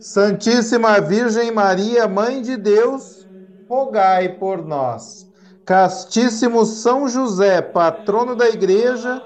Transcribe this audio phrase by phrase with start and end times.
[0.00, 3.26] Santíssima Virgem Maria, Mãe de Deus,
[3.68, 5.28] rogai por nós.
[5.64, 9.20] Castíssimo São José, patrono da Igreja,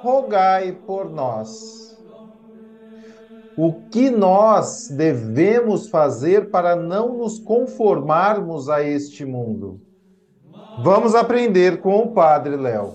[0.00, 1.94] rogai por nós.
[3.58, 9.80] O que nós devemos fazer para não nos conformarmos a este mundo?
[10.82, 12.94] Vamos aprender com o Padre Léo.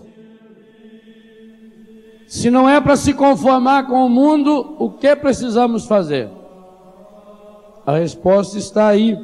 [2.27, 6.40] Se não é para se conformar com o mundo, o que precisamos fazer?
[7.85, 9.15] A resposta está aí,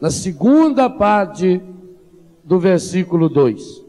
[0.00, 1.62] na segunda parte
[2.42, 3.82] do versículo 2.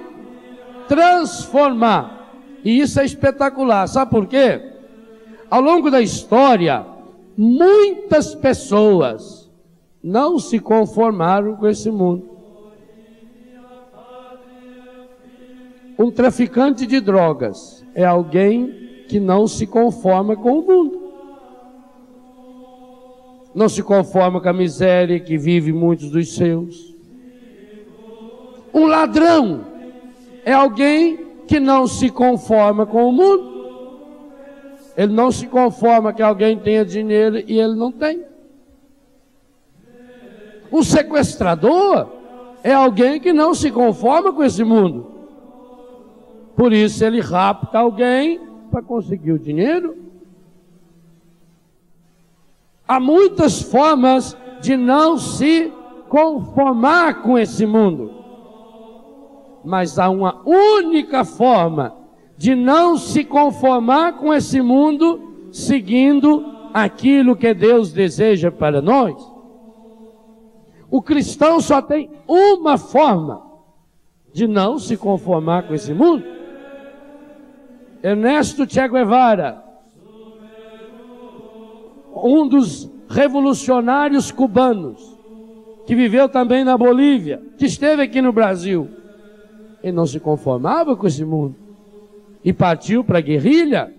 [0.87, 2.29] transformar.
[2.63, 3.87] E isso é espetacular.
[3.87, 4.71] Sabe por quê?
[5.49, 6.92] Ao longo da história,
[7.37, 9.51] muitas pessoas
[10.03, 12.29] não se conformaram com esse mundo.
[15.97, 21.03] Um traficante de drogas é alguém que não se conforma com o mundo.
[23.53, 26.93] Não se conforma com a miséria que vive muitos dos seus.
[28.73, 29.65] Um ladrão
[30.43, 33.52] é alguém que não se conforma com o mundo.
[34.95, 38.23] Ele não se conforma que alguém tenha dinheiro e ele não tem.
[40.71, 42.07] Um sequestrador
[42.63, 45.11] é alguém que não se conforma com esse mundo.
[46.55, 48.39] Por isso ele rapta alguém
[48.71, 49.97] para conseguir o dinheiro.
[52.87, 55.71] Há muitas formas de não se
[56.09, 58.23] conformar com esse mundo
[59.63, 61.95] mas há uma única forma
[62.37, 69.15] de não se conformar com esse mundo, seguindo aquilo que Deus deseja para nós.
[70.89, 73.41] O cristão só tem uma forma
[74.31, 76.23] de não se conformar com esse mundo.
[78.01, 79.63] Ernesto Che Guevara,
[82.15, 85.17] um dos revolucionários cubanos,
[85.85, 88.89] que viveu também na Bolívia, que esteve aqui no Brasil,
[89.81, 91.62] ele não se conformava com esse mundo
[92.43, 93.93] e partiu para a guerrilha.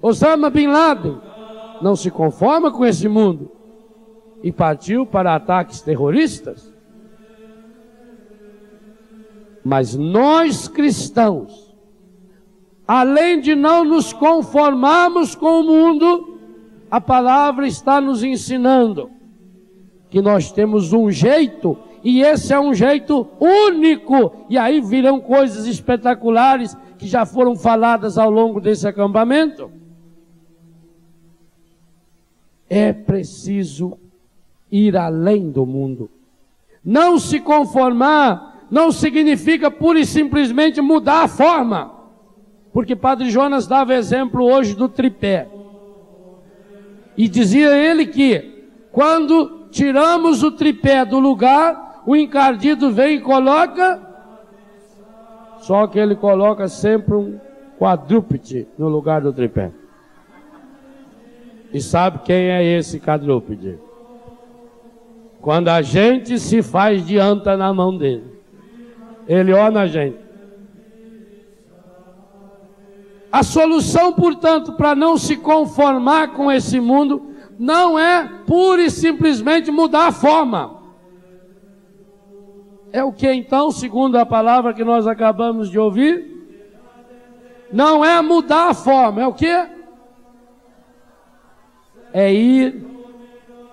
[0.00, 1.18] Osama Bin Laden
[1.82, 3.50] não se conforma com esse mundo
[4.42, 6.72] e partiu para ataques terroristas.
[9.64, 11.74] Mas nós cristãos,
[12.86, 16.38] além de não nos conformarmos com o mundo,
[16.90, 19.10] a palavra está nos ensinando
[20.10, 24.44] que nós temos um jeito e esse é um jeito único.
[24.50, 29.70] E aí virão coisas espetaculares que já foram faladas ao longo desse acampamento.
[32.68, 33.96] É preciso
[34.70, 36.10] ir além do mundo.
[36.84, 41.92] Não se conformar não significa pura e simplesmente mudar a forma.
[42.70, 45.48] Porque Padre Jonas dava exemplo hoje do tripé.
[47.16, 54.00] E dizia ele que quando tiramos o tripé do lugar, o encardido vem e coloca,
[55.58, 57.38] só que ele coloca sempre um
[57.78, 59.72] quadrúpede no lugar do tripé.
[61.72, 63.78] E sabe quem é esse quadrúpede?
[65.40, 68.24] Quando a gente se faz de anta na mão dele,
[69.26, 70.18] ele olha na gente.
[73.32, 79.70] A solução, portanto, para não se conformar com esse mundo, não é pura e simplesmente
[79.70, 80.83] mudar a forma.
[82.94, 86.46] É o que então, segundo a palavra que nós acabamos de ouvir?
[87.72, 89.68] Não é mudar a forma, é o que?
[92.12, 92.86] É ir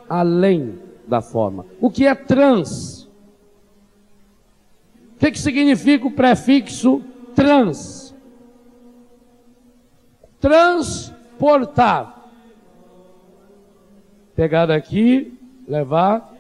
[0.10, 1.68] além da forma.
[1.80, 3.04] O que é trans?
[5.14, 7.04] O que, que significa o prefixo
[7.36, 8.16] trans?
[10.40, 12.28] Transportar.
[14.36, 15.38] Pegar daqui,
[15.68, 16.34] levar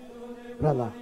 [0.59, 1.00] para lá.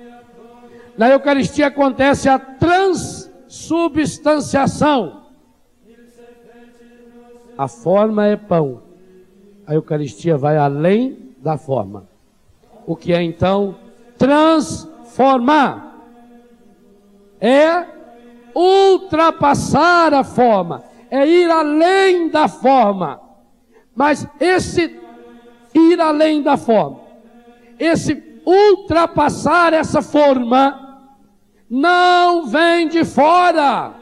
[0.99, 5.23] Na Eucaristia acontece a transubstanciação.
[7.57, 8.81] A forma é pão.
[9.65, 12.09] A Eucaristia vai além da forma.
[12.85, 13.77] O que é então
[14.17, 15.95] transformar?
[17.39, 17.85] É
[18.53, 23.21] ultrapassar a forma, é ir além da forma.
[23.95, 24.99] Mas esse
[25.73, 26.99] ir além da forma,
[27.79, 30.88] esse ultrapassar essa forma,
[31.69, 33.93] não vem de fora.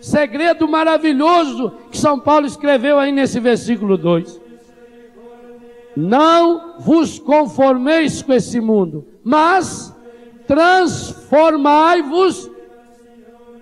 [0.00, 4.40] Segredo maravilhoso que São Paulo escreveu aí nesse versículo 2.
[5.96, 9.92] Não vos conformeis com esse mundo, mas
[10.46, 12.48] transformai-vos.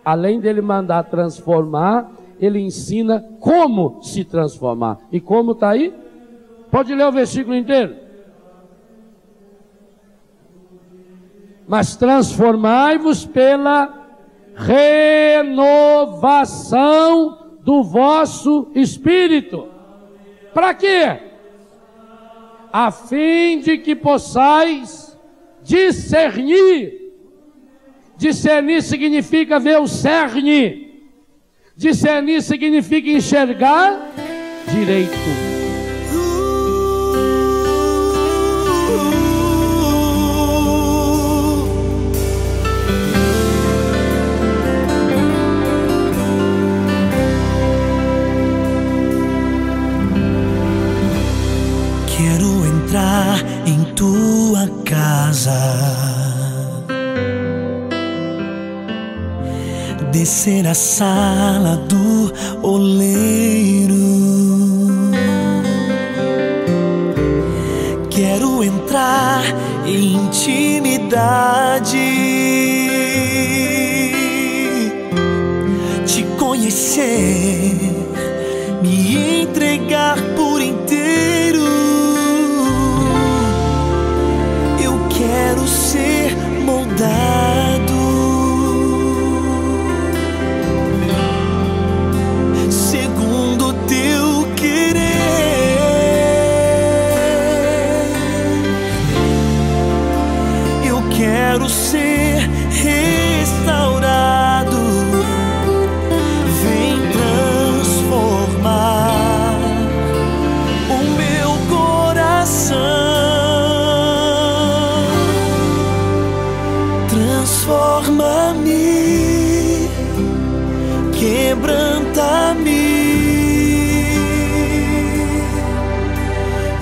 [0.05, 4.99] Além dele mandar transformar, ele ensina como se transformar.
[5.11, 5.95] E como está aí?
[6.71, 8.06] Pode ler o versículo inteiro.
[11.67, 14.07] mas transformai-vos pela
[15.67, 16.77] renovação
[17.61, 19.69] do vosso espírito.
[20.55, 21.19] Para quê?
[22.73, 25.19] A fim de que possais
[25.63, 27.13] discernir.
[28.17, 30.87] Discernir significa ver o cerne.
[31.77, 34.11] Discernir significa enxergar
[34.73, 35.56] direito.
[60.19, 62.33] descer a sala do
[62.67, 63.95] oleiro.
[68.09, 69.43] Quero entrar
[69.85, 71.99] em intimidade,
[76.07, 77.86] te conhecer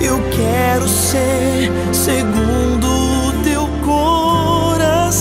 [0.05, 5.17] Eu quero ser segundo o teu coração.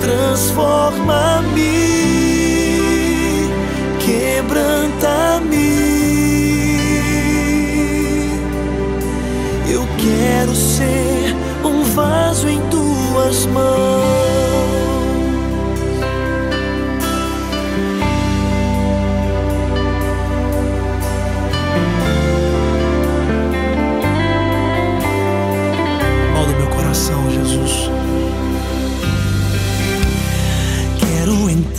[0.00, 1.60] Transforma-me,
[3.98, 5.74] quebranta-me.
[9.68, 14.03] Eu quero ser um vaso em tuas mãos.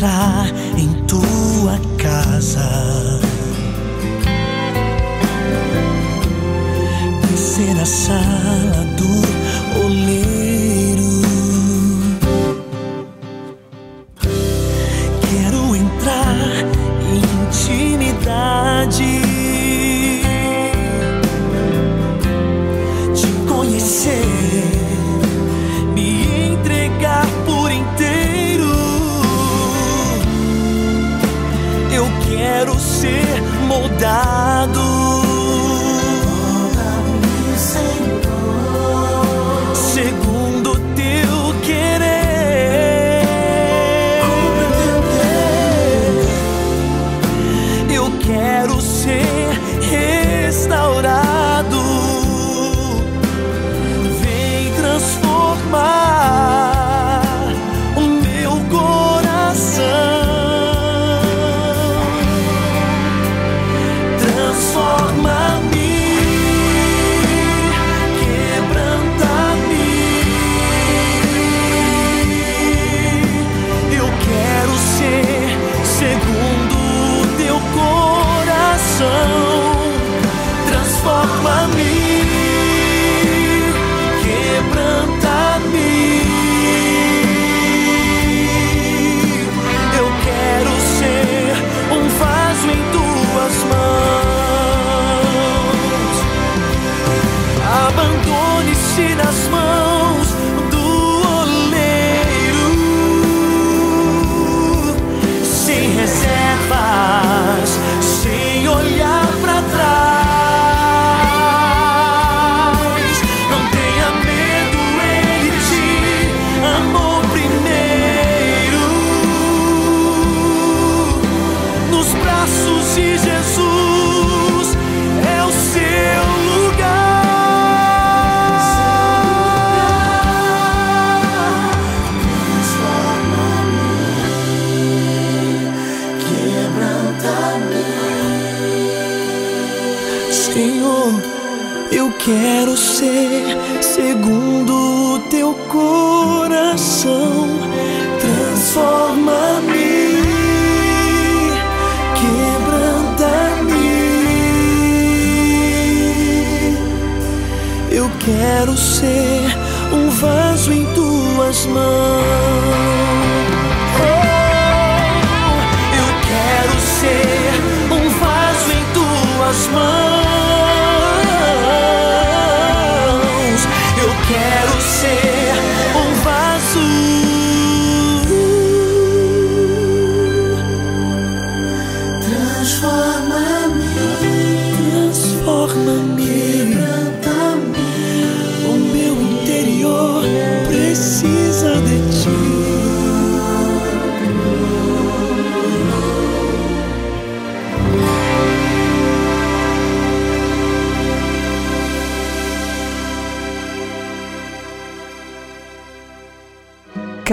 [0.06, 0.46] entrar
[0.78, 3.20] em tua casa.
[7.32, 7.86] Descer a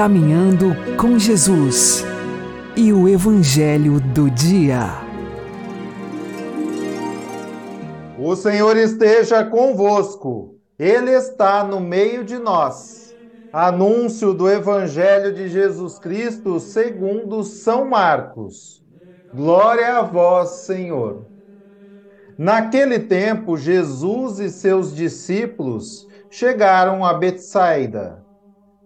[0.02, 2.04] Caminhando com Jesus
[2.74, 4.88] e o Evangelho do Dia.
[8.18, 13.14] O Senhor esteja convosco, Ele está no meio de nós.
[13.52, 18.82] Anúncio do Evangelho de Jesus Cristo segundo São Marcos.
[19.32, 21.26] Glória a vós, Senhor.
[22.36, 28.21] Naquele tempo, Jesus e seus discípulos chegaram a Betsaida.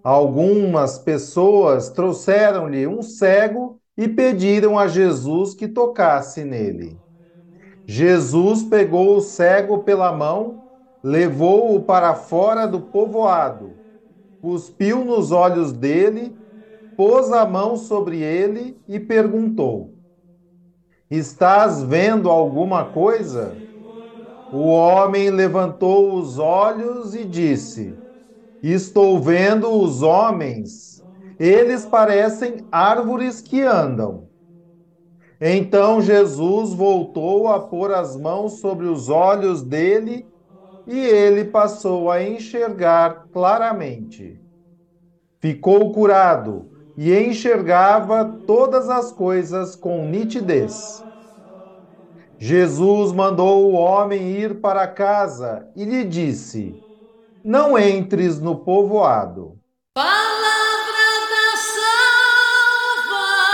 [0.06, 7.02] Algumas pessoas trouxeram-lhe um cego e pediram a Jesus que tocasse nele.
[7.84, 10.62] Jesus pegou o cego pela mão,
[11.02, 13.80] levou-o para fora do povoado,
[14.40, 16.40] cuspiu nos olhos dele,
[16.96, 19.98] pôs a mão sobre ele e perguntou:
[21.10, 23.60] Estás vendo alguma coisa?
[24.52, 28.05] O homem levantou os olhos e disse:
[28.72, 31.04] Estou vendo os homens.
[31.38, 34.28] Eles parecem árvores que andam.
[35.40, 40.26] Então Jesus voltou a pôr as mãos sobre os olhos dele
[40.86, 44.40] e ele passou a enxergar claramente.
[45.40, 51.04] Ficou curado e enxergava todas as coisas com nitidez.
[52.38, 56.82] Jesus mandou o homem ir para casa e lhe disse:
[57.48, 59.56] Não entres no povoado.
[59.94, 61.56] Palavra da
[62.96, 63.46] salvação.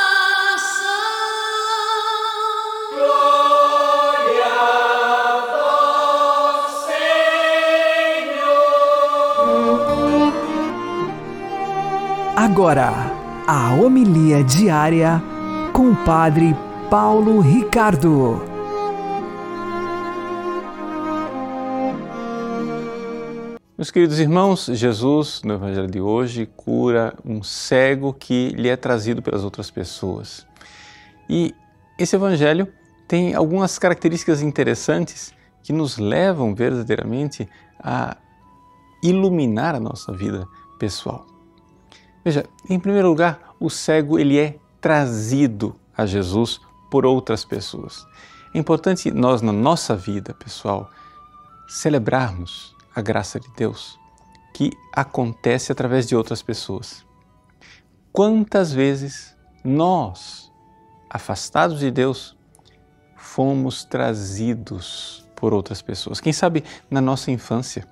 [12.35, 12.95] Agora,
[13.47, 15.23] a homilia diária
[15.75, 16.57] com o Padre
[16.89, 18.52] Paulo Ricardo.
[23.83, 29.21] Meus queridos irmãos, Jesus, no Evangelho de hoje, cura um cego que lhe é trazido
[29.21, 30.47] pelas outras pessoas.
[31.29, 31.53] E
[31.99, 32.73] esse Evangelho
[33.09, 35.35] tem algumas características interessantes
[35.65, 38.17] que nos levam verdadeiramente a
[39.03, 40.47] iluminar a nossa vida
[40.79, 41.27] pessoal.
[42.25, 48.07] Veja, em primeiro lugar, o cego ele é trazido a Jesus por outras pessoas.
[48.55, 50.89] É importante nós na nossa vida pessoal
[51.67, 53.99] celebrarmos a graça de Deus
[54.53, 57.05] que acontece através de outras pessoas.
[58.13, 59.35] Quantas vezes
[59.65, 60.53] nós,
[61.09, 62.37] afastados de Deus,
[63.17, 66.21] fomos trazidos por outras pessoas?
[66.21, 67.89] Quem sabe na nossa infância,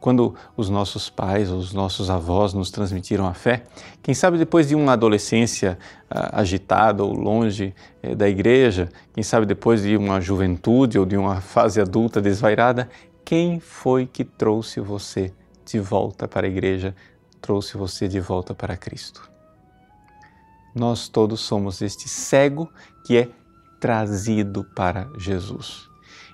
[0.00, 3.64] quando os nossos pais ou os nossos avós nos transmitiram a fé,
[4.02, 9.46] quem sabe depois de uma adolescência ah, agitada ou longe eh, da igreja, quem sabe
[9.46, 12.88] depois de uma juventude ou de uma fase adulta desvairada,
[13.24, 15.32] quem foi que trouxe você
[15.64, 16.94] de volta para a igreja,
[17.40, 19.30] trouxe você de volta para Cristo?
[20.74, 22.70] Nós todos somos este cego
[23.06, 23.28] que é
[23.80, 25.88] trazido para Jesus.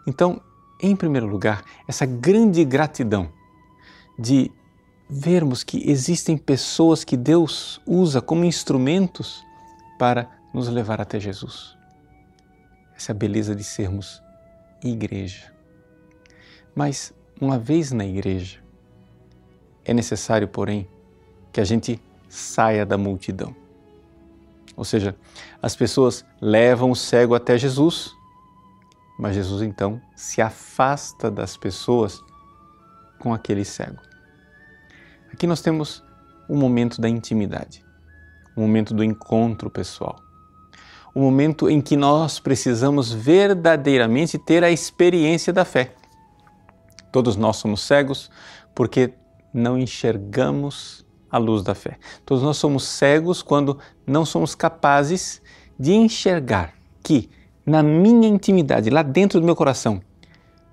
[0.06, 0.40] Então,
[0.80, 3.30] em primeiro lugar, essa grande gratidão
[4.18, 4.50] de
[5.08, 9.44] vermos que existem pessoas que Deus usa como instrumentos
[9.98, 11.76] para nos levar até Jesus.
[12.96, 14.22] Essa é a beleza de sermos
[14.82, 15.49] igreja.
[16.74, 18.58] Mas, uma vez na igreja,
[19.84, 20.88] é necessário, porém,
[21.52, 23.54] que a gente saia da multidão.
[24.76, 25.16] Ou seja,
[25.60, 28.14] as pessoas levam o cego até Jesus,
[29.18, 32.22] mas Jesus então se afasta das pessoas
[33.18, 34.00] com aquele cego.
[35.32, 36.02] Aqui nós temos
[36.48, 37.84] o momento da intimidade,
[38.56, 40.16] o momento do encontro pessoal,
[41.14, 45.94] o momento em que nós precisamos verdadeiramente ter a experiência da fé.
[47.12, 48.30] Todos nós somos cegos
[48.74, 49.12] porque
[49.52, 51.98] não enxergamos a luz da fé.
[52.24, 55.40] Todos nós somos cegos quando não somos capazes
[55.78, 57.30] de enxergar que
[57.64, 60.00] na minha intimidade, lá dentro do meu coração,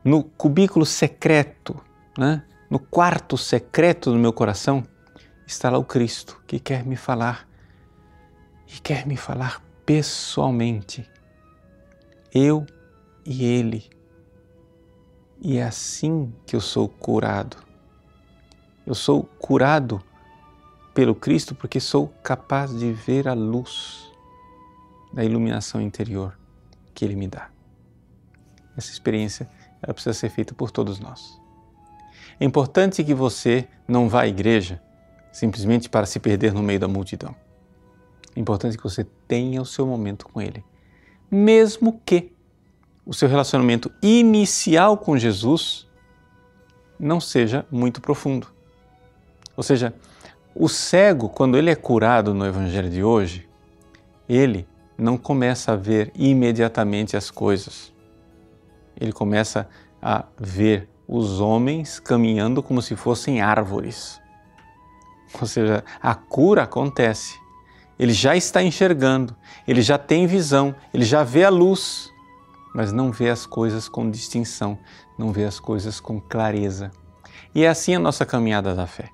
[0.03, 1.79] no cubículo secreto,
[2.17, 4.83] né, no quarto secreto do meu coração,
[5.45, 7.47] está lá o Cristo que quer me falar
[8.67, 11.09] e quer me falar pessoalmente.
[12.33, 12.65] Eu
[13.25, 13.96] e Ele.
[15.39, 17.57] E é assim que eu sou curado.
[18.85, 20.01] Eu sou curado
[20.93, 24.11] pelo Cristo porque sou capaz de ver a luz
[25.13, 26.37] da iluminação interior
[26.93, 27.49] que Ele me dá.
[28.75, 29.49] Essa experiência
[29.81, 31.39] ela precisa ser feita por todos nós.
[32.39, 34.81] É importante que você não vá à igreja
[35.31, 37.35] simplesmente para se perder no meio da multidão.
[38.35, 40.63] É importante que você tenha o seu momento com Ele,
[41.29, 42.31] mesmo que
[43.07, 45.87] o seu relacionamento inicial com Jesus
[46.99, 48.47] não seja muito profundo.
[49.55, 49.93] Ou seja,
[50.53, 53.47] o cego, quando ele é curado no Evangelho de hoje,
[54.27, 54.67] ele
[54.97, 57.93] não começa a ver imediatamente as coisas.
[58.99, 59.69] Ele começa
[60.01, 64.19] a ver os homens caminhando como se fossem árvores.
[65.39, 67.39] Ou seja, a cura acontece.
[67.97, 72.11] Ele já está enxergando, ele já tem visão, ele já vê a luz,
[72.77, 74.77] mas não vê as coisas com distinção,
[75.17, 76.91] não vê as coisas com clareza.
[77.55, 79.09] E é assim a nossa caminhada da fé.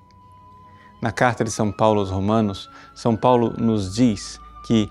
[1.00, 4.86] Na carta de São Paulo aos Romanos, São Paulo nos diz que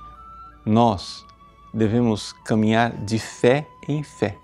[0.65, 1.23] nós
[1.71, 4.37] devemos caminhar de fé em fé,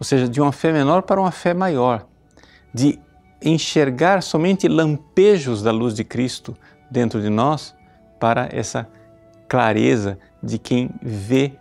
[0.00, 2.06] ou seja, de uma fé menor para uma fé maior,
[2.72, 2.98] de
[3.42, 6.56] enxergar somente lampejos da luz de Cristo
[6.90, 7.74] dentro de nós
[8.18, 8.88] para essa
[9.46, 11.58] clareza de quem vê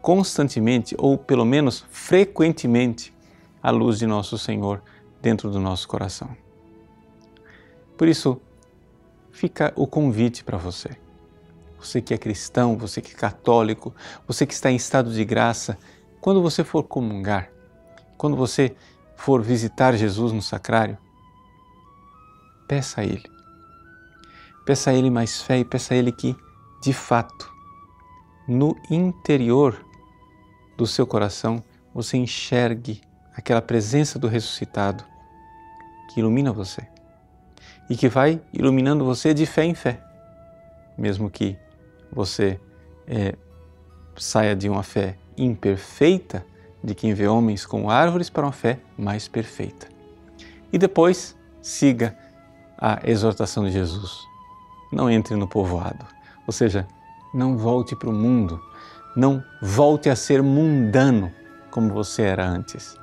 [0.00, 3.14] constantemente ou pelo menos frequentemente
[3.62, 4.82] a luz de nosso Senhor
[5.20, 6.36] dentro do nosso coração.
[7.96, 8.40] Por isso,
[9.32, 10.90] fica o convite para você.
[11.80, 13.94] Você que é cristão, você que é católico,
[14.26, 15.78] você que está em estado de graça,
[16.20, 17.50] quando você for comungar,
[18.16, 18.74] quando você
[19.16, 20.98] for visitar Jesus no sacrário,
[22.66, 23.28] peça a Ele.
[24.64, 26.36] Peça a Ele mais fé e peça a Ele que,
[26.82, 27.50] de fato,
[28.46, 29.84] no interior
[30.78, 31.62] do seu coração,
[31.92, 33.02] você enxergue
[33.34, 35.04] aquela presença do ressuscitado
[36.08, 36.86] que ilumina você
[37.90, 40.00] e que vai iluminando você de fé em fé,
[40.96, 41.58] mesmo que
[42.12, 42.60] você
[43.08, 43.34] é,
[44.16, 46.46] saia de uma fé imperfeita,
[46.82, 49.88] de quem vê homens como árvores, para uma fé mais perfeita.
[50.72, 52.16] E depois siga
[52.78, 54.20] a exortação de Jesus.
[54.92, 56.06] Não entre no povoado,
[56.46, 56.86] ou seja,
[57.34, 58.62] não volte para o mundo,
[59.16, 61.32] não volte a ser mundano
[61.70, 62.96] como você era antes,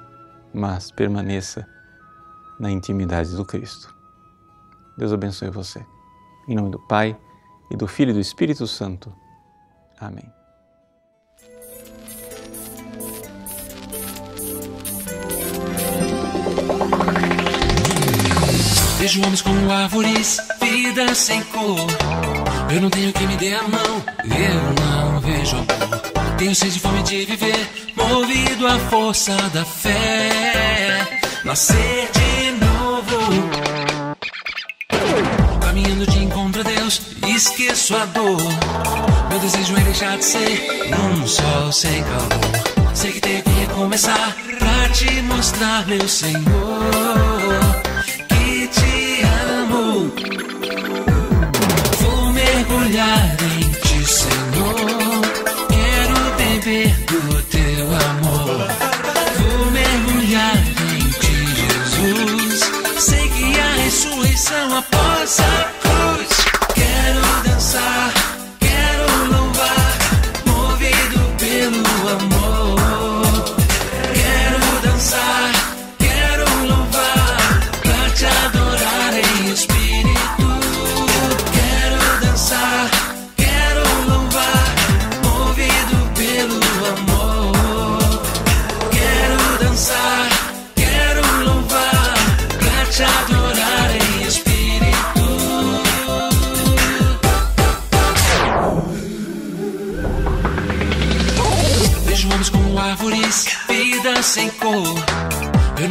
[0.53, 1.67] mas permaneça
[2.59, 3.93] na intimidade do Cristo.
[4.97, 5.85] Deus abençoe você.
[6.47, 7.17] Em nome do Pai,
[7.69, 9.13] e do Filho e do Espírito Santo.
[9.99, 10.25] Amém.
[18.99, 21.77] Vejo homens como árvores, vida sem cor.
[22.73, 25.94] Eu não tenho quem me dê a mão, eu não vejo amor.
[26.37, 31.19] Tenho sede e fome de viver, movido à força da fé.
[31.43, 33.95] Nascer de novo
[35.75, 38.41] caminhando de encontro a Deus, esqueço a dor.
[39.29, 42.29] Meu desejo é deixar de ser um sol sem calor.
[42.93, 46.41] Sei que tenho que recomeçar pra te mostrar, meu Senhor,
[48.29, 49.21] que te
[49.51, 50.13] amo.
[51.99, 53.64] Vou mergulhar em
[64.45, 65.74] ressurreição após a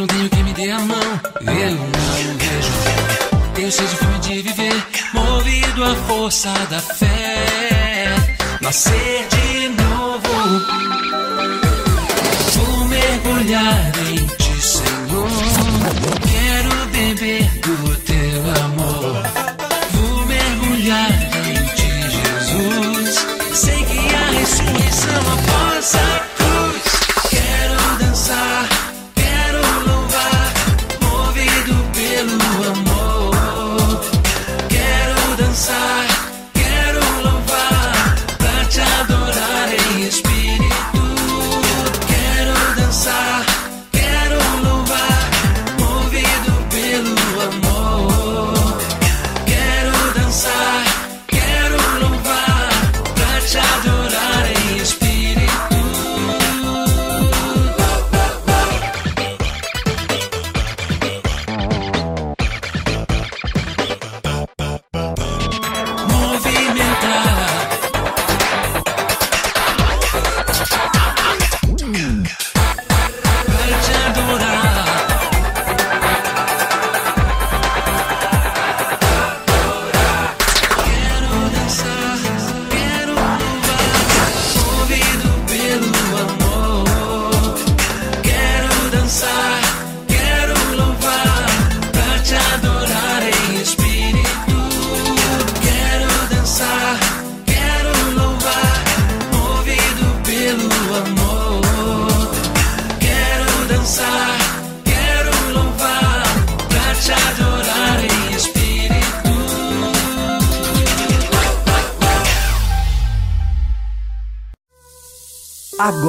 [0.04, 2.72] não tenho quem me dê a mão, eu não vejo.
[3.54, 8.14] Tenho sede de fome de viver, movido à força da fé.
[8.60, 10.28] Nascer de novo.
[12.52, 15.28] Vou mergulhar em ti, Senhor.
[16.32, 19.22] Quero beber do teu amor.
[19.92, 21.12] Vou mergulhar
[21.46, 23.26] em ti, Jesus.
[23.54, 26.33] Sei que a ressurreição após a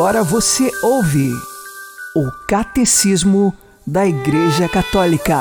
[0.06, 1.32] Agora você ouve
[2.16, 3.52] o Catecismo
[3.88, 5.36] da Igreja Católica.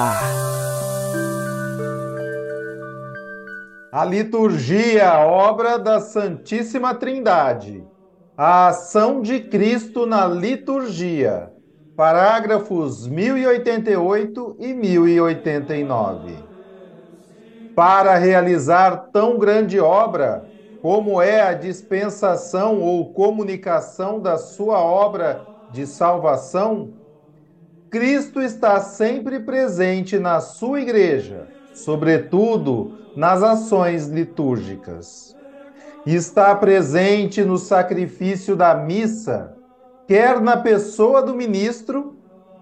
[3.92, 7.86] A liturgia, obra da Santíssima Trindade.
[8.38, 11.52] A ação de Cristo na liturgia.
[11.94, 16.38] Parágrafos 1088 e 1089.
[17.76, 20.53] Para realizar tão grande obra,
[20.84, 25.40] como é a dispensação ou comunicação da sua obra
[25.72, 26.92] de salvação,
[27.88, 35.34] Cristo está sempre presente na sua igreja, sobretudo nas ações litúrgicas.
[36.04, 39.56] Está presente no sacrifício da missa,
[40.06, 42.18] quer na pessoa do ministro,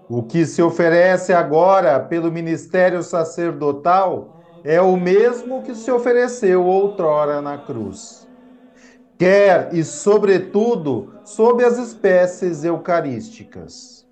[0.07, 4.32] o que se oferece agora pelo ministério sacerdotal
[4.63, 8.27] é o mesmo que se ofereceu outrora na cruz.
[9.17, 14.07] Quer e, sobretudo, sob as espécies eucarísticas.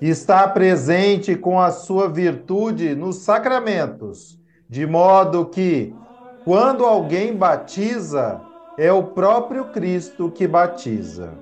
[0.00, 5.94] Está presente com a sua virtude nos sacramentos, de modo que,
[6.44, 8.40] quando alguém batiza,
[8.76, 11.32] é o próprio Cristo que batiza.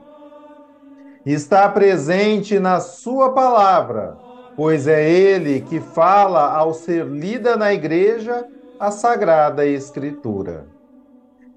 [1.26, 4.16] Está presente na Sua palavra,
[4.56, 8.46] pois é Ele que fala ao ser lida na igreja
[8.78, 10.66] a Sagrada Escritura.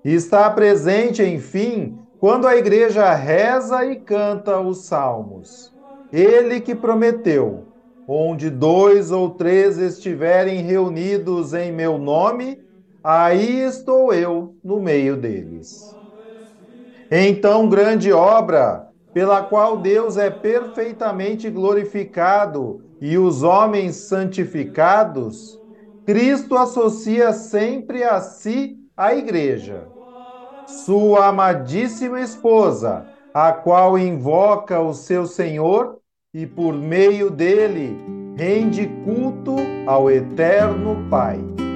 [0.04, 5.74] Está presente, enfim, quando a igreja reza e canta os salmos.
[6.12, 7.66] Ele que prometeu:
[8.08, 12.64] onde dois ou três estiverem reunidos em meu nome,
[13.04, 15.98] aí estou eu no meio deles.
[17.12, 25.60] Então, grande obra, pela qual Deus é perfeitamente glorificado e os homens santificados,
[26.06, 29.88] Cristo associa sempre a si a Igreja,
[30.66, 36.00] sua amadíssima esposa, a qual invoca o seu Senhor
[36.34, 37.96] e por meio dele
[38.36, 39.56] rende culto
[39.86, 41.67] ao Eterno Pai.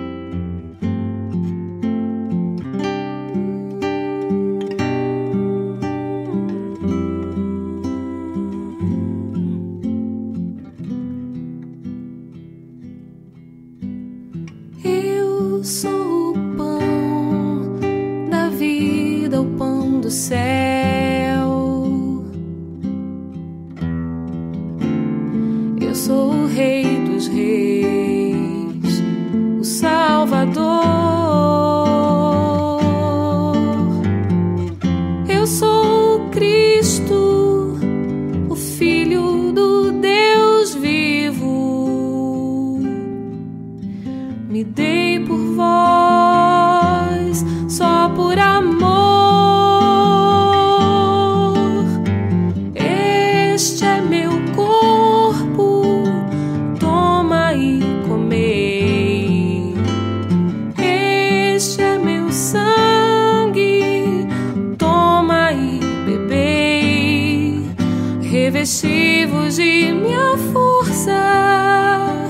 [68.62, 72.30] festivos de minha força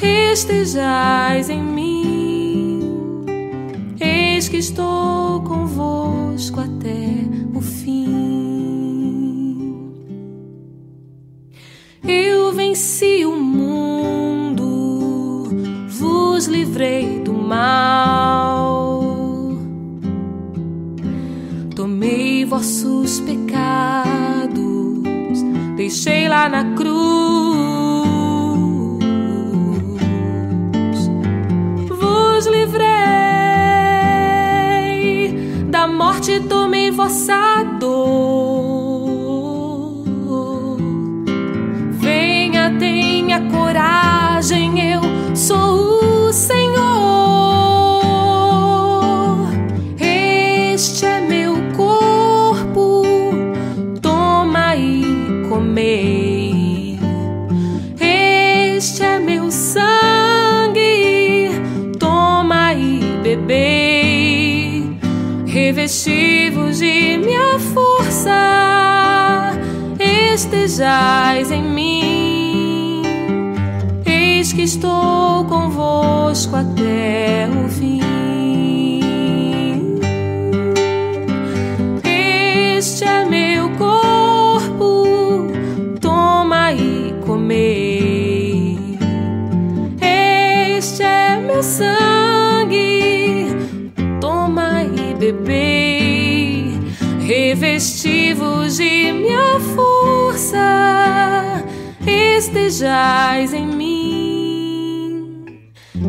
[0.00, 3.24] estejais em mim.
[3.98, 8.06] Eis que estou convosco até o fim.
[12.06, 14.60] Eu venci o mundo,
[15.88, 19.02] vos livrei do mal.
[21.74, 24.01] Tomei vossos pecados
[25.82, 27.02] deixei lá na cruz.
[36.22, 37.64] Morte tomei vossa
[65.82, 68.30] revestivos de minha força,
[69.98, 73.02] estejais em mim.
[74.06, 78.11] Eis que estou convosco até o fim.
[99.60, 100.58] Força,
[102.06, 103.92] estejais em mim.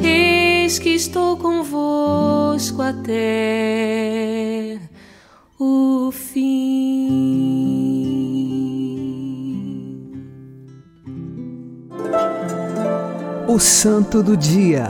[0.02, 4.80] Eis que estou convosco até
[5.60, 7.44] o fim.
[13.48, 14.90] O Santo do Dia,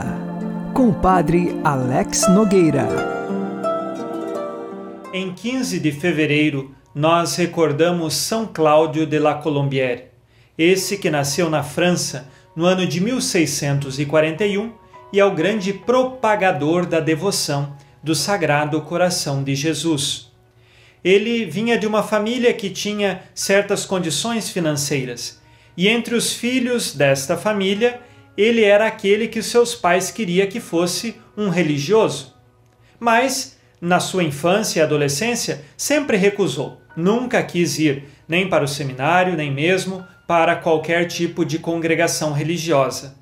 [0.72, 2.88] com o Padre Alex Nogueira.
[5.12, 10.12] Em 15 de fevereiro, nós recordamos São Cláudio de la Colombière,
[10.56, 14.72] esse que nasceu na França no ano de 1641
[15.12, 20.30] e é o grande propagador da devoção do Sagrado Coração de Jesus.
[21.02, 25.42] Ele vinha de uma família que tinha certas condições financeiras,
[25.76, 28.00] e entre os filhos desta família,
[28.36, 32.34] ele era aquele que seus pais queria que fosse um religioso.
[33.00, 33.54] Mas
[33.84, 36.80] na sua infância e adolescência, sempre recusou.
[36.96, 43.16] Nunca quis ir nem para o seminário, nem mesmo para qualquer tipo de congregação religiosa.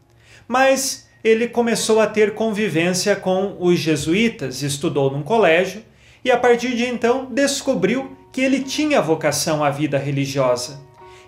[0.47, 5.83] Mas ele começou a ter convivência com os jesuítas, estudou num colégio
[6.25, 10.81] e a partir de então descobriu que ele tinha vocação à vida religiosa.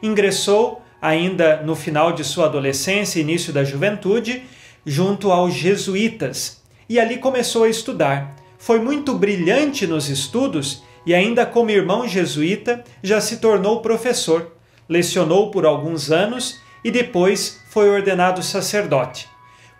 [0.02, 4.42] Ingressou, ainda no final de sua adolescência e início da juventude,
[4.84, 11.44] junto aos jesuítas e ali começou a estudar foi muito brilhante nos estudos e, ainda
[11.44, 14.52] como irmão jesuíta, já se tornou professor.
[14.88, 19.28] Lecionou por alguns anos e depois foi ordenado sacerdote.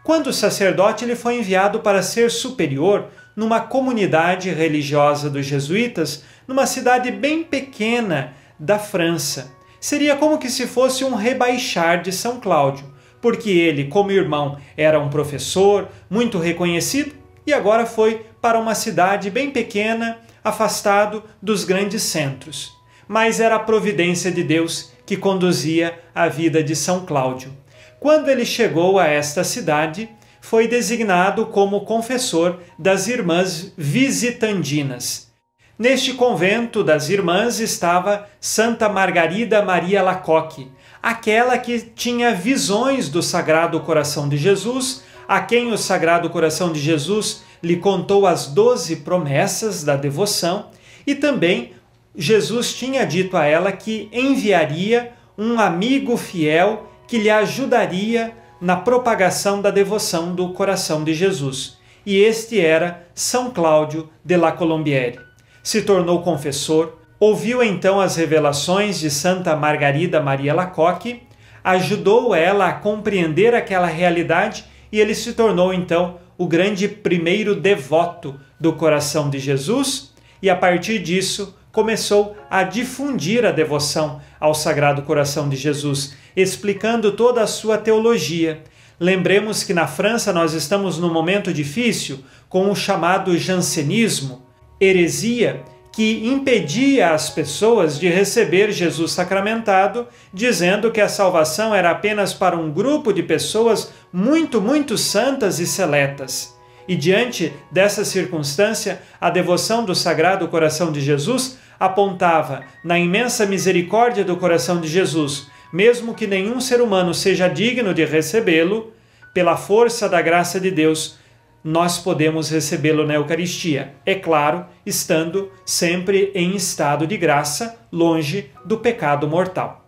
[0.02, 7.10] Quando sacerdote, ele foi enviado para ser superior numa comunidade religiosa dos jesuítas, numa cidade
[7.10, 9.52] bem pequena da França.
[9.80, 15.00] Seria como que se fosse um rebaixar de São Cláudio, porque ele, como irmão, era
[15.00, 17.14] um professor muito reconhecido
[17.46, 22.72] e agora foi para uma cidade bem pequena, afastado dos grandes centros.
[23.08, 27.52] Mas era a providência de Deus que conduzia a vida de São Cláudio.
[27.98, 30.08] Quando ele chegou a esta cidade,
[30.40, 35.32] foi designado como confessor das Irmãs Visitandinas.
[35.78, 40.70] Neste convento das Irmãs estava Santa Margarida Maria Lacoque,
[41.02, 46.80] aquela que tinha visões do Sagrado Coração de Jesus a quem o Sagrado Coração de
[46.80, 50.66] Jesus lhe contou as doze promessas da devoção
[51.06, 51.72] e também
[52.16, 59.60] Jesus tinha dito a ela que enviaria um amigo fiel que lhe ajudaria na propagação
[59.60, 61.78] da devoção do coração de Jesus.
[62.06, 65.18] E este era São Cláudio de la Colombière.
[65.62, 71.22] Se tornou confessor, ouviu então as revelações de Santa Margarida Maria Lacoque,
[71.64, 78.38] ajudou ela a compreender aquela realidade e ele se tornou então o grande primeiro devoto
[78.58, 85.02] do coração de Jesus e a partir disso começou a difundir a devoção ao Sagrado
[85.02, 88.62] Coração de Jesus, explicando toda a sua teologia.
[88.98, 94.46] Lembremos que na França nós estamos num momento difícil com o chamado jansenismo,
[94.80, 95.64] heresia
[95.94, 102.56] que impedia as pessoas de receber Jesus sacramentado, dizendo que a salvação era apenas para
[102.56, 106.52] um grupo de pessoas muito, muito santas e seletas.
[106.88, 114.24] E diante dessa circunstância, a devoção do Sagrado Coração de Jesus apontava na imensa misericórdia
[114.24, 118.92] do coração de Jesus, mesmo que nenhum ser humano seja digno de recebê-lo,
[119.32, 121.18] pela força da graça de Deus,
[121.64, 123.94] nós podemos recebê-lo na Eucaristia.
[124.04, 129.82] É claro, estando sempre em estado de graça, longe do pecado mortal.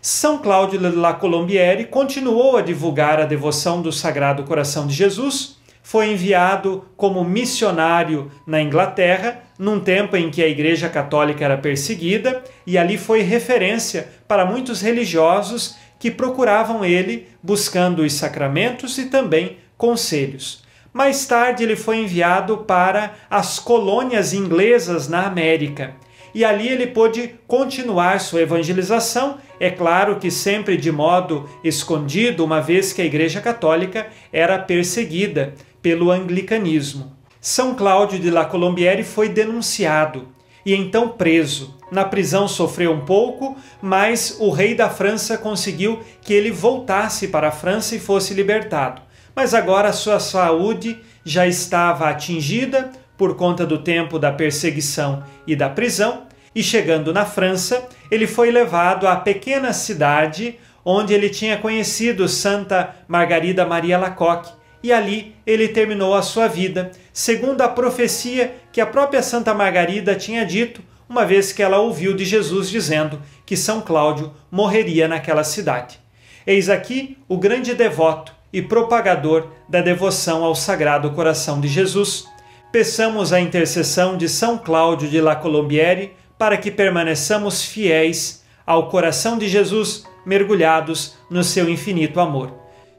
[0.00, 5.56] São Cláudio de la Colombiere continuou a divulgar a devoção do Sagrado Coração de Jesus,
[5.82, 12.42] foi enviado como missionário na Inglaterra, num tempo em que a Igreja Católica era perseguida,
[12.64, 19.58] e ali foi referência para muitos religiosos que procuravam ele buscando os sacramentos e também
[19.76, 20.65] conselhos.
[20.96, 25.94] Mais tarde, ele foi enviado para as colônias inglesas na América.
[26.34, 32.62] E ali ele pôde continuar sua evangelização, é claro que sempre de modo escondido, uma
[32.62, 37.14] vez que a Igreja Católica era perseguida pelo anglicanismo.
[37.42, 40.28] São Cláudio de La Colombiere foi denunciado
[40.64, 41.76] e então preso.
[41.92, 47.48] Na prisão sofreu um pouco, mas o rei da França conseguiu que ele voltasse para
[47.48, 49.04] a França e fosse libertado
[49.36, 55.68] mas agora sua saúde já estava atingida por conta do tempo da perseguição e da
[55.68, 56.22] prisão,
[56.54, 62.96] e chegando na França, ele foi levado à pequena cidade onde ele tinha conhecido Santa
[63.06, 68.86] Margarida Maria Lacoque, e ali ele terminou a sua vida, segundo a profecia que a
[68.86, 73.80] própria Santa Margarida tinha dito, uma vez que ela ouviu de Jesus dizendo que São
[73.80, 75.98] Cláudio morreria naquela cidade.
[76.46, 82.26] Eis aqui o grande devoto e propagador da devoção ao Sagrado Coração de Jesus.
[82.72, 89.36] Peçamos a intercessão de São Cláudio de La Colombiere para que permaneçamos fiéis ao coração
[89.36, 92.50] de Jesus, mergulhados no seu infinito amor.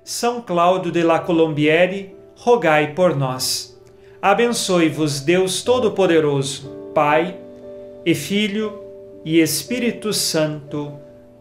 [0.04, 3.76] São Cláudio de La Colombiere, rogai por nós.
[4.22, 7.36] Abençoe-vos Deus Todo-Poderoso, Pai
[8.06, 8.80] e Filho
[9.26, 10.94] e Espírito Santo.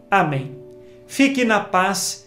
[0.09, 0.57] Amém.
[1.05, 2.26] Fique na paz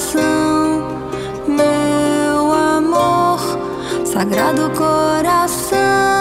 [0.00, 0.82] Coração,
[1.46, 3.38] meu amor,
[4.06, 6.19] Sagrado coração,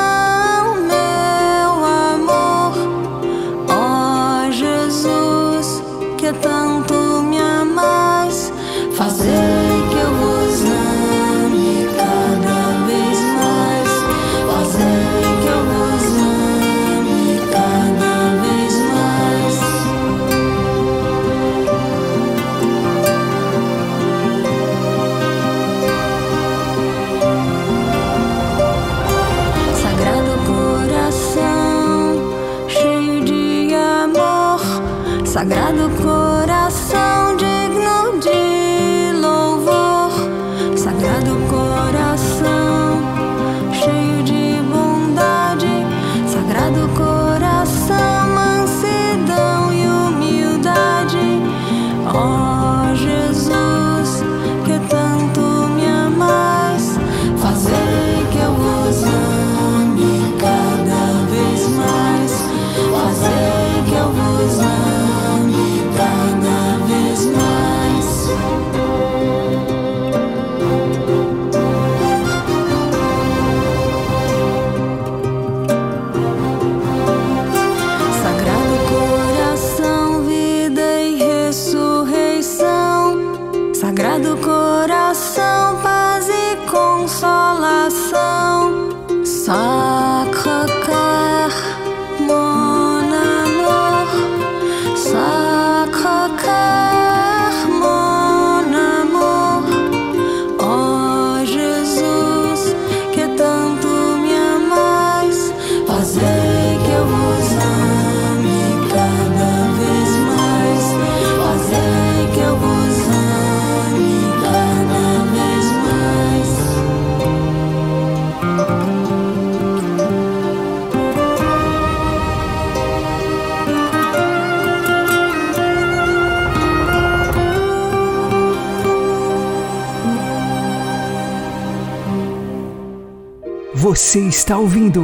[133.99, 135.01] Você está ouvindo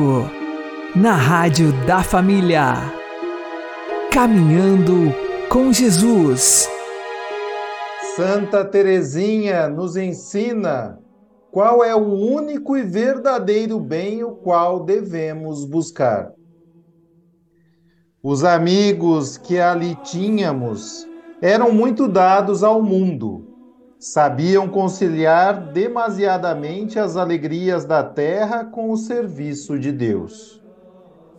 [0.95, 2.75] na Rádio da Família.
[4.09, 5.13] Caminhando
[5.49, 6.69] com Jesus.
[8.15, 10.97] Santa Teresinha nos ensina
[11.51, 16.31] qual é o único e verdadeiro bem o qual devemos buscar.
[18.23, 21.05] Os amigos que ali tínhamos
[21.41, 23.54] eram muito dados ao mundo.
[23.99, 30.61] Sabiam conciliar demasiadamente as alegrias da terra com o serviço de Deus.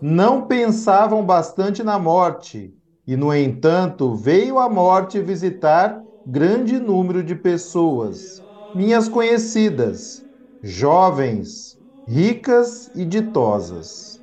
[0.01, 2.75] Não pensavam bastante na morte,
[3.07, 8.43] e, no entanto, veio a morte visitar grande número de pessoas,
[8.75, 10.25] minhas conhecidas,
[10.63, 14.21] jovens, ricas e ditosas.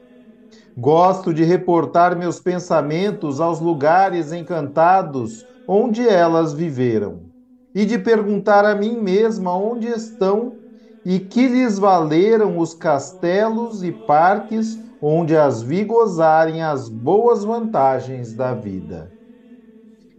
[0.76, 7.33] Gosto de reportar meus pensamentos aos lugares encantados onde elas viveram,
[7.74, 10.58] e de perguntar a mim mesma onde estão
[11.06, 18.34] e que lhes valeram os castelos e parques onde as vi gozarem as boas vantagens
[18.34, 19.12] da vida.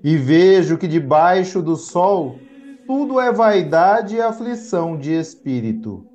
[0.02, 2.38] E vejo que debaixo do sol
[2.86, 6.06] tudo é vaidade e aflição de espírito,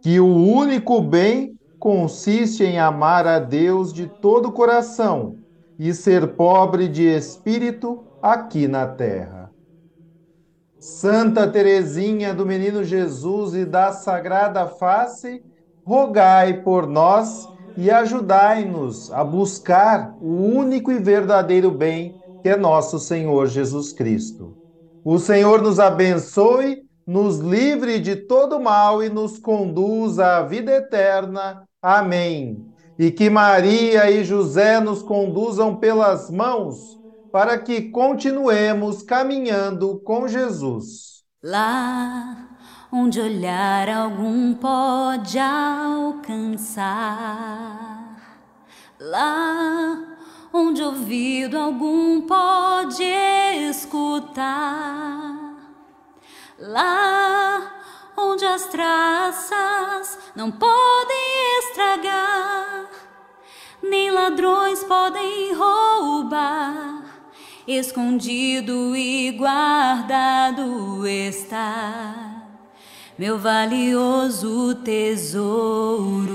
[0.00, 5.36] que o único bem consiste em amar a Deus de todo o coração
[5.76, 9.41] e ser pobre de espírito aqui na terra.
[10.82, 15.40] Santa Teresinha do Menino Jesus e da Sagrada Face,
[15.86, 22.98] rogai por nós e ajudai-nos a buscar o único e verdadeiro bem que é nosso
[22.98, 24.56] Senhor Jesus Cristo.
[25.04, 31.62] O Senhor nos abençoe, nos livre de todo mal e nos conduza à vida eterna.
[31.80, 32.66] Amém.
[32.98, 37.00] E que Maria e José nos conduzam pelas mãos
[37.32, 41.24] para que continuemos caminhando com Jesus.
[41.42, 42.50] Lá
[42.92, 46.78] onde olhar algum pode alcançar,
[49.00, 50.18] lá
[50.52, 53.02] onde ouvido algum pode
[53.70, 54.52] escutar,
[56.58, 57.80] lá
[58.14, 62.90] onde as traças não podem estragar,
[63.82, 67.11] nem ladrões podem roubar,
[67.66, 72.42] escondido e guardado está
[73.18, 76.32] meu valioso tesouro.